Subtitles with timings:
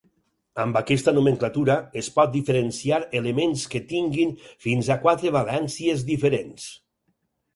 [0.61, 4.33] Amb aquesta nomenclatura es pot diferenciar elements que tinguin
[4.67, 6.67] fins a quatre valències diferents.